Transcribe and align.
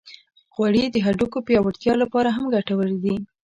غوړې 0.55 0.83
د 0.91 0.97
هډوکو 1.05 1.37
پیاوړتیا 1.47 1.93
لپاره 2.01 2.29
هم 2.31 2.45
ګټورې 2.55 2.95
دي. 3.03 3.15